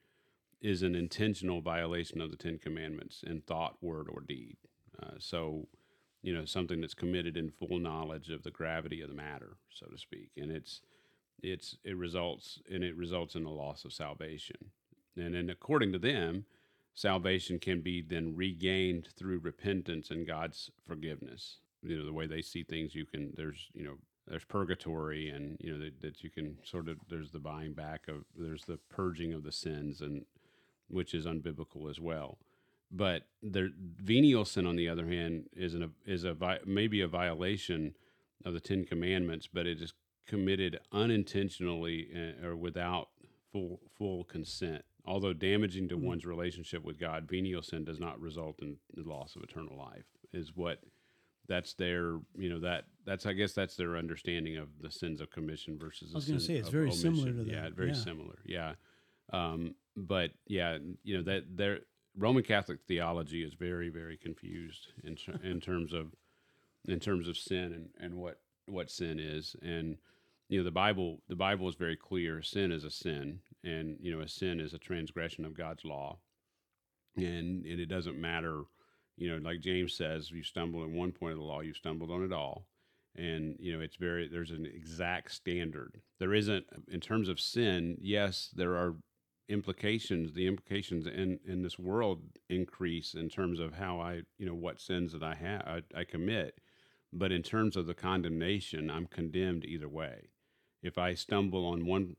[0.60, 4.56] is an intentional violation of the Ten Commandments in thought, word, or deed.
[5.02, 5.68] Uh, so,
[6.22, 9.86] you know, something that's committed in full knowledge of the gravity of the matter, so
[9.86, 10.80] to speak, and it's
[11.42, 14.56] it's it results and it results in a loss of salvation.
[15.16, 16.44] And then, according to them,
[16.94, 21.58] salvation can be then regained through repentance and God's forgiveness.
[21.82, 23.94] You know, the way they see things, you can there's you know
[24.26, 28.06] there's purgatory and you know that, that, you can sort of there's the buying back
[28.08, 30.24] of there's the purging of the sins and
[30.88, 32.38] which is unbiblical as well
[32.90, 37.94] but the venial sin, on the other hand, is an, is a maybe a violation
[38.44, 39.92] of the Ten Commandments, but it is
[40.26, 43.08] committed unintentionally uh, or without
[43.52, 44.84] full full consent.
[45.06, 46.06] Although damaging to mm-hmm.
[46.06, 50.04] one's relationship with God, venial sin does not result in the loss of eternal life.
[50.32, 50.80] Is what
[51.48, 55.30] that's their you know that that's I guess that's their understanding of the sins of
[55.30, 56.12] commission versus.
[56.14, 57.16] I was going to say it's very omission.
[57.16, 57.52] similar to that.
[57.52, 57.94] Yeah, very yeah.
[57.94, 58.38] similar.
[58.44, 58.72] Yeah,
[59.32, 61.80] um, but yeah, you know that their
[62.16, 66.14] Roman Catholic theology is very, very confused in in terms of
[66.86, 69.56] in terms of sin and, and what what sin is.
[69.62, 69.96] And
[70.48, 72.42] you know, the Bible the Bible is very clear.
[72.42, 76.18] Sin is a sin, and you know, a sin is a transgression of God's law.
[77.16, 78.62] And and it doesn't matter,
[79.16, 82.10] you know, like James says, you stumble in one point of the law, you stumbled
[82.10, 82.66] on it all.
[83.16, 86.00] And you know, it's very there's an exact standard.
[86.18, 87.96] There isn't in terms of sin.
[88.00, 88.96] Yes, there are
[89.50, 94.54] implications the implications in in this world increase in terms of how i you know
[94.54, 96.54] what sins that i have I, I, commit
[97.12, 100.28] but in terms of the condemnation i'm condemned either way
[100.84, 102.14] if i stumble on one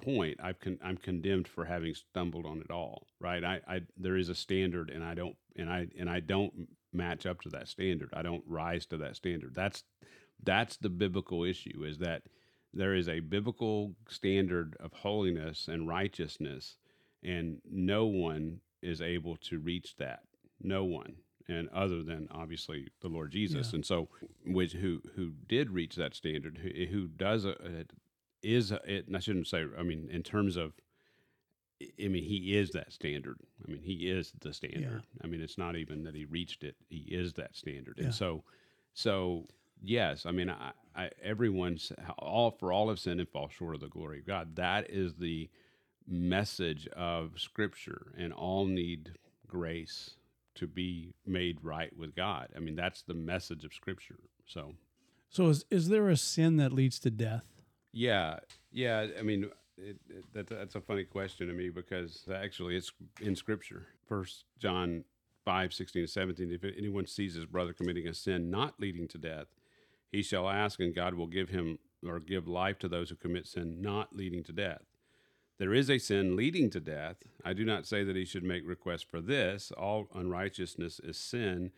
[0.00, 4.16] point i've con- i'm condemned for having stumbled on it all right I, I there
[4.16, 6.52] is a standard and i don't and i and i don't
[6.92, 9.84] match up to that standard i don't rise to that standard that's
[10.42, 12.22] that's the biblical issue is that
[12.74, 16.76] there is a biblical standard of holiness and righteousness,
[17.22, 20.20] and no one is able to reach that.
[20.60, 21.16] No one,
[21.48, 23.76] and other than obviously the Lord Jesus, yeah.
[23.76, 24.08] and so
[24.46, 27.84] which who who did reach that standard, who, who does a,
[28.42, 29.64] is it, I shouldn't say.
[29.78, 30.72] I mean, in terms of
[31.82, 33.38] I mean, he is that standard.
[33.66, 35.02] I mean, he is the standard.
[35.22, 37.98] I mean, it's not even that he reached it; he is that standard.
[37.98, 38.44] And so,
[38.94, 39.46] so
[39.82, 43.80] yes, I mean, I, I everyone's all for all have sinned and fall short of
[43.80, 44.56] the glory of God.
[44.56, 45.50] That is the
[46.06, 49.12] message of Scripture, and all need
[49.46, 50.10] grace
[50.54, 52.48] to be made right with God.
[52.54, 54.20] I mean, that's the message of Scripture.
[54.46, 54.74] So,
[55.30, 57.61] So is is there a sin that leads to death?
[57.92, 58.38] Yeah,
[58.70, 59.06] yeah.
[59.18, 63.36] I mean, it, it, that, that's a funny question to me because actually it's in
[63.36, 63.86] Scripture.
[64.08, 65.04] First John
[65.44, 66.52] 5, 16 and 17.
[66.52, 69.46] If anyone sees his brother committing a sin not leading to death,
[70.10, 73.46] he shall ask, and God will give him or give life to those who commit
[73.46, 74.82] sin not leading to death.
[75.58, 77.16] There is a sin leading to death.
[77.44, 79.70] I do not say that he should make request for this.
[79.72, 81.70] All unrighteousness is sin,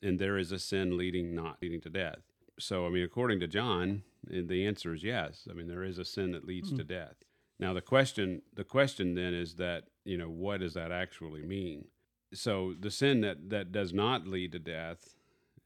[0.00, 2.20] and there is a sin leading not leading to death.
[2.58, 5.46] So, I mean, according to John, eh, the answer is yes.
[5.50, 7.16] I mean, there is a sin that leads to death.
[7.58, 11.86] Now, the question, the question then is that you know what does that actually mean?
[12.34, 15.14] So, the sin that that does not lead to death,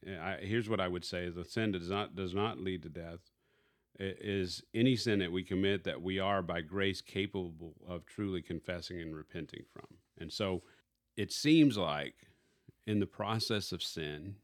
[0.07, 2.83] eh, I, here's what I would say: the sin that does not does not lead
[2.83, 3.31] to death
[3.99, 9.01] is any sin that we commit that we are by grace capable of truly confessing
[9.01, 9.87] and repenting from.
[10.19, 10.63] And so,
[11.17, 12.27] it seems like
[12.87, 14.37] in the process of sin,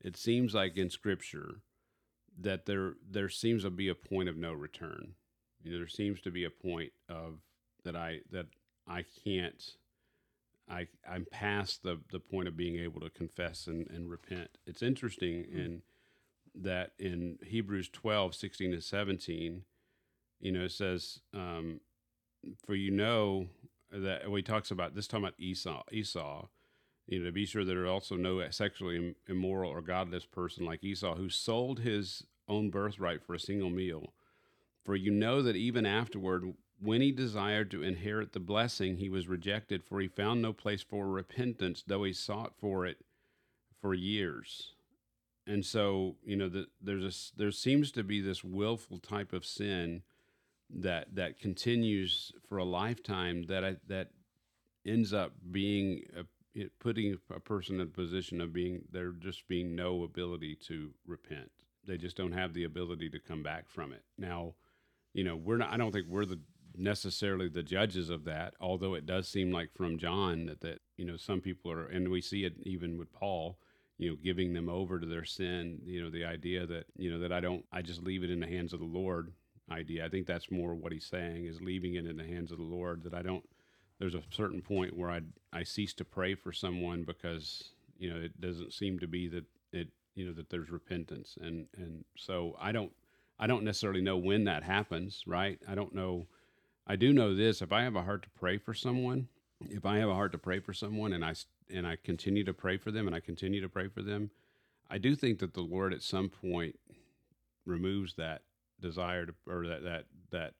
[0.00, 1.62] it seems like in Scripture
[2.40, 5.14] that there there seems to be a point of no return.
[5.62, 7.40] You know, there seems to be a point of
[7.84, 8.46] that I that
[8.86, 9.62] I can't
[10.70, 14.50] I I'm past the the point of being able to confess and, and repent.
[14.66, 15.82] It's interesting in
[16.54, 19.62] that in Hebrews 12, 16 and 17,
[20.40, 21.80] you know, it says, um,
[22.66, 23.46] for you know
[23.90, 26.46] that well, he talks about this talking about Esau Esau,
[27.08, 30.64] you know, to be sure that there are also no sexually immoral or godless person
[30.66, 34.12] like Esau who sold his own birthright for a single meal.
[34.84, 39.26] For you know that even afterward, when he desired to inherit the blessing, he was
[39.26, 42.98] rejected, for he found no place for repentance, though he sought for it
[43.80, 44.74] for years.
[45.46, 49.46] And so, you know, the, there's a, there seems to be this willful type of
[49.46, 50.02] sin
[50.70, 54.10] that that continues for a lifetime that I, that
[54.86, 59.46] ends up being a, it, putting a person in a position of being there just
[59.48, 61.50] being no ability to repent.
[61.86, 64.02] They just don't have the ability to come back from it.
[64.18, 64.54] Now,
[65.14, 65.72] you know, we're not.
[65.72, 66.40] I don't think we're the
[66.76, 68.54] necessarily the judges of that.
[68.60, 72.10] Although it does seem like from John that that you know some people are, and
[72.10, 73.58] we see it even with Paul.
[73.96, 75.80] You know, giving them over to their sin.
[75.84, 77.64] You know, the idea that you know that I don't.
[77.72, 79.32] I just leave it in the hands of the Lord.
[79.70, 80.06] Idea.
[80.06, 82.64] I think that's more what he's saying is leaving it in the hands of the
[82.64, 83.02] Lord.
[83.02, 83.44] That I don't
[83.98, 85.20] there's a certain point where I
[85.52, 89.44] I cease to pray for someone because you know it doesn't seem to be that
[89.72, 91.36] it you know that there's repentance.
[91.40, 92.92] And and so I don't
[93.38, 95.58] I don't necessarily know when that happens right?
[95.68, 96.26] I don't know
[96.86, 99.28] I do know this if I have a heart to pray for someone
[99.70, 101.34] if I have a heart to pray for someone and I
[101.70, 104.30] and I continue to pray for them and I continue to pray for them
[104.90, 106.78] I do think that the Lord at some point
[107.66, 108.42] removes that
[108.80, 110.54] desire to or that that that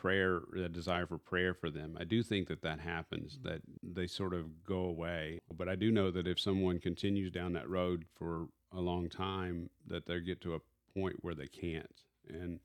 [0.00, 3.48] prayer that desire for prayer for them i do think that that happens mm-hmm.
[3.48, 5.40] that they sort of go away.
[5.54, 9.68] But i do know that if someone continues down that road for a long time
[9.86, 10.60] that they get to a
[10.94, 12.02] point where they can't.
[12.28, 12.60] And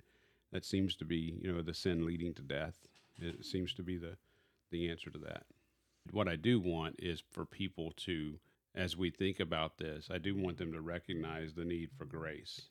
[0.52, 2.88] that seems to be you know the sin leading to death.
[3.18, 4.18] It seems to be the
[4.72, 5.44] the answer to that.
[6.12, 8.40] What i do want is for people to
[8.76, 12.70] as we think about this i do want them to recognize the need for grace.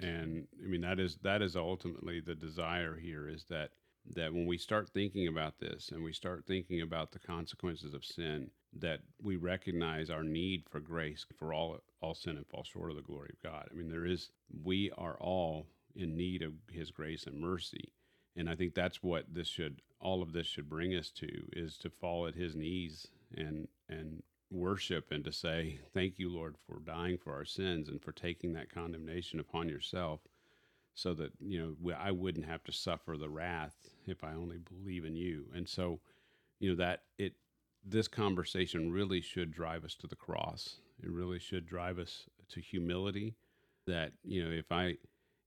[0.00, 3.70] And i mean that is that is ultimately the desire here is that
[4.14, 8.04] that when we start thinking about this and we start thinking about the consequences of
[8.04, 12.90] sin that we recognize our need for grace for all all sin and fall short
[12.90, 13.68] of the glory of god.
[13.70, 14.30] I mean there is
[14.64, 17.92] we are all in need of his grace and mercy.
[18.36, 21.76] And i think that's what this should all of this should bring us to is
[21.78, 26.78] to fall at his knees and and worship and to say thank you lord for
[26.80, 30.20] dying for our sins and for taking that condemnation upon yourself
[30.98, 35.04] so that you know I wouldn't have to suffer the wrath if I only believe
[35.04, 35.44] in you.
[35.54, 36.00] And so,
[36.58, 37.34] you know that it
[37.84, 40.80] this conversation really should drive us to the cross.
[41.00, 43.36] It really should drive us to humility.
[43.86, 44.96] That you know if I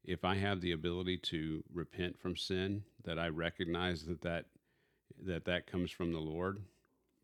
[0.06, 4.45] if I have the ability to repent from sin, that I recognize that that
[5.26, 6.62] that that comes from the Lord.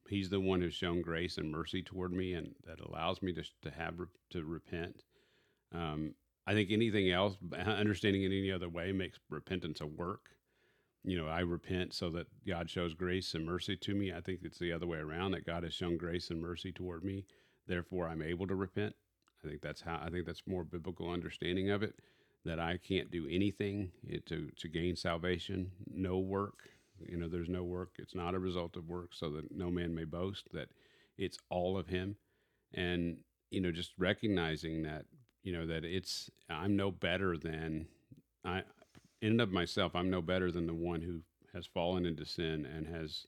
[0.10, 3.44] He's the one who's shown grace and mercy toward me, and that allows me to
[3.62, 3.96] to have
[4.32, 5.04] to repent.
[5.74, 6.14] Um,
[6.48, 7.38] I think anything else,
[7.68, 10.22] understanding it any other way, makes repentance a work.
[11.04, 14.14] You know, I repent so that God shows grace and mercy to me.
[14.14, 17.04] I think it's the other way around that God has shown grace and mercy toward
[17.06, 17.26] me.
[17.68, 18.96] Therefore, I'm able to repent.
[19.44, 20.02] I think that's how.
[20.04, 21.96] I think that's more biblical understanding of it.
[22.46, 25.72] That I can't do anything eh, to to gain salvation.
[25.94, 26.60] No work
[27.08, 27.92] You know, there's no work.
[28.00, 30.50] It's not a result of work, so that no man may boast.
[30.54, 30.70] That
[31.18, 32.18] it's all of Him,
[32.74, 33.18] and
[33.52, 35.06] you know, just recognizing that
[35.48, 37.88] you know that it's I'm no better than
[38.44, 38.64] I
[39.22, 39.96] in and of myself.
[39.96, 41.22] I'm no better than the one who
[41.54, 43.26] has fallen into sin and has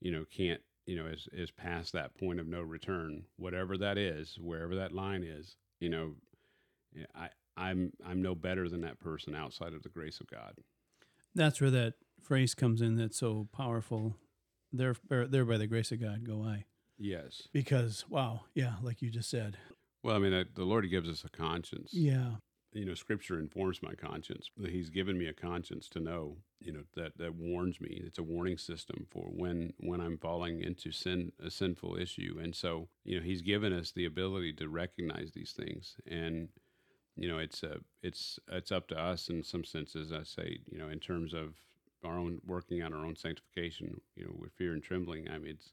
[0.00, 3.96] you know can't you know is is past that point of no return, whatever that
[3.98, 5.54] is, wherever that line is.
[5.78, 6.14] You know,
[7.14, 10.54] I I'm I'm no better than that person outside of the grace of God.
[11.36, 12.96] That's where that phrase comes in.
[12.96, 14.16] That's so powerful.
[14.72, 16.64] There, there by the grace of God go I.
[16.98, 17.46] Yes.
[17.52, 19.56] Because wow, yeah, like you just said.
[20.04, 21.90] Well, I mean, the Lord gives us a conscience.
[21.92, 22.36] Yeah.
[22.72, 24.50] You know, Scripture informs my conscience.
[24.68, 26.36] He's given me a conscience to know.
[26.60, 28.02] You know that that warns me.
[28.04, 32.38] It's a warning system for when when I'm falling into sin, a sinful issue.
[32.42, 36.48] And so, you know, He's given us the ability to recognize these things and
[37.16, 40.12] you know, it's a, it's it's up to us in some senses.
[40.12, 41.54] I say, you know, in terms of
[42.04, 45.28] our own working out our own sanctification, you know, with fear and trembling.
[45.30, 45.72] I mean, it's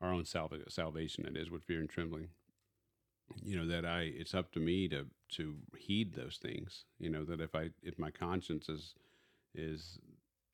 [0.00, 1.26] our own salva- salvation.
[1.26, 2.28] It is with fear and trembling.
[3.42, 5.06] You know that I, it's up to me to
[5.36, 6.84] to heed those things.
[6.98, 8.94] You know that if I if my conscience is
[9.54, 9.98] is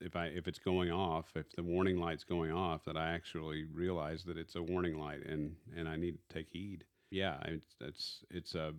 [0.01, 3.65] if I if it's going off, if the warning light's going off, that I actually
[3.73, 6.85] realize that it's a warning light and and I need to take heed.
[7.11, 8.75] Yeah, it's it's it's a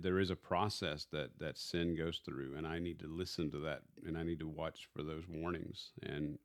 [0.00, 3.58] there is a process that that sin goes through and i need to listen to
[3.58, 6.38] that and i need to watch for those warnings and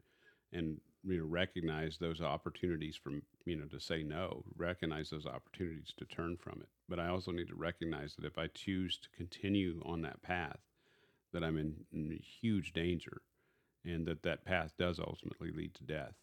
[0.51, 5.93] and you know recognize those opportunities from you know to say no recognize those opportunities
[5.98, 6.70] to turn from it.
[6.89, 10.60] But i also need to recognize that if i choose to continue on that path
[11.34, 13.22] that i'm in, in huge danger
[13.86, 16.16] and that that path does ultimately lead to death.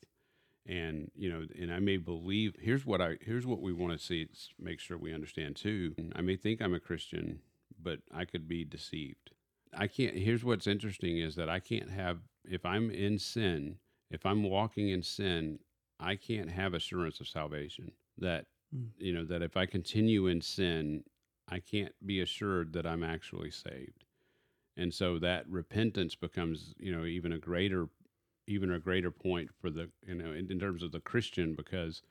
[0.66, 4.04] And you know and i may believe here's what i here's what we want to
[4.04, 5.94] see make sure we understand too.
[6.14, 7.40] I may think i'm a christian
[7.82, 9.30] but i could be deceived.
[9.76, 13.76] I can't here's what's interesting is that i can't have if i'm in sin
[14.10, 15.58] if i'm walking in sin
[16.00, 18.88] i can't have assurance of salvation that mm.
[18.98, 21.02] you know that if i continue in sin
[21.48, 24.04] i can't be assured that i'm actually saved
[24.76, 27.88] and so that repentance becomes you know even a greater
[28.46, 32.02] even a greater point for the you know in, in, terms of the Christian because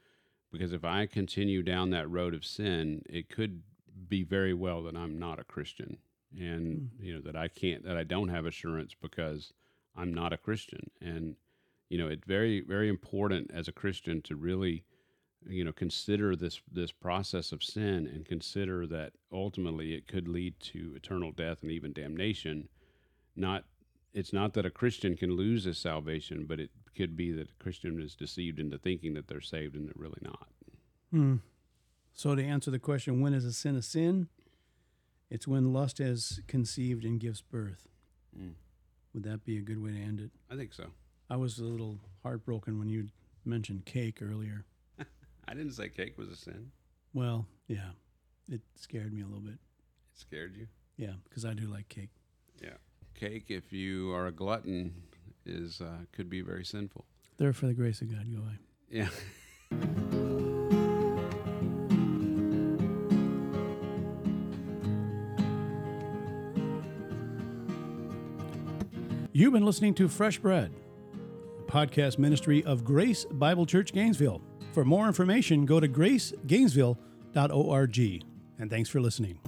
[0.52, 3.62] because if I continue down that road of sin, it could
[4.08, 5.98] be very well that I'm not a Christian
[6.38, 6.90] and mm.
[7.00, 9.54] you know that I can't that I don't have assurance because
[9.96, 11.36] I'm not a Christian and
[11.94, 14.84] you know it's very very important as a Christian to really
[15.48, 20.60] you know consider this this process of sin and consider that ultimately it could lead
[20.72, 22.68] to eternal death and even damnation
[23.36, 23.66] not
[24.12, 27.64] it's not that a Christian can lose his salvation, but it could be that a
[27.64, 30.48] Christian is deceived into thinking that they're saved and they're really not.
[31.10, 31.36] Hmm.
[32.14, 34.28] So, to answer the question, when is a sin a sin?
[35.32, 37.88] It's when lust has conceived and gives birth.
[38.40, 38.54] Mm.
[39.16, 40.30] Would that be a good way to end it?
[40.52, 40.92] I think so.
[41.30, 43.10] I was a little heartbroken when you
[43.46, 44.66] mentioned cake earlier.
[45.48, 46.72] I didn't say cake was a sin.
[47.14, 47.92] Well, yeah.
[48.50, 49.54] It scared me a little bit.
[49.54, 50.68] It scared you?
[50.98, 52.10] Yeah, because I do like cake.
[52.62, 52.78] Yeah
[53.14, 54.94] cake, if you are a glutton,
[55.46, 57.06] is uh, could be very sinful.
[57.38, 58.58] There for the grace of God, go I.
[58.90, 59.10] Yeah.
[69.36, 70.72] You've been listening to Fresh Bread,
[71.74, 74.44] podcast ministry of Grace Bible Church Gainesville.
[74.74, 78.24] For more information, go to gracegainesville.org.
[78.60, 79.40] And thanks for listening.